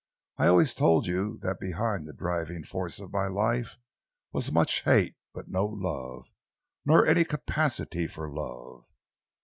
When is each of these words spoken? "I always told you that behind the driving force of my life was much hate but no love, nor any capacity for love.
"I 0.39 0.47
always 0.47 0.73
told 0.73 1.05
you 1.05 1.37
that 1.43 1.59
behind 1.59 2.07
the 2.07 2.13
driving 2.13 2.63
force 2.63 2.99
of 2.99 3.13
my 3.13 3.27
life 3.27 3.75
was 4.31 4.51
much 4.51 4.81
hate 4.81 5.13
but 5.31 5.47
no 5.47 5.63
love, 5.67 6.25
nor 6.83 7.05
any 7.05 7.23
capacity 7.23 8.07
for 8.07 8.27
love. 8.27 8.85